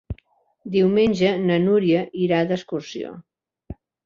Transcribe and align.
Diumenge 0.75 1.33
na 1.43 1.57
Núria 1.67 2.01
irà 2.23 2.41
d'excursió. 2.53 3.15